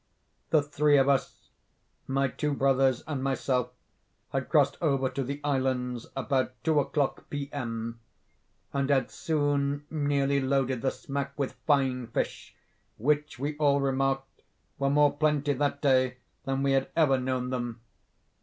[0.49, 6.79] "The three of us—my two brothers and myself—had crossed over to the islands about two
[6.79, 7.51] o'clock P.
[7.53, 7.99] M.,
[8.73, 12.55] and had soon nearly loaded the smack with fine fish,
[12.97, 14.41] which, we all remarked,
[14.79, 17.81] were more plenty that day than we had ever known them.